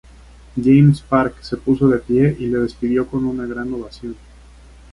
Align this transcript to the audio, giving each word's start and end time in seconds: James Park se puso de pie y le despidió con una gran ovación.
James 0.55 0.99
Park 0.99 1.41
se 1.43 1.57
puso 1.57 1.87
de 1.87 1.99
pie 1.99 2.35
y 2.39 2.47
le 2.47 2.57
despidió 2.57 3.05
con 3.05 3.23
una 3.23 3.45
gran 3.45 3.71
ovación. 3.71 4.15